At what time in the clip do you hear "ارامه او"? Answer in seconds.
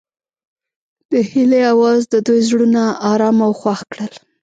3.11-3.53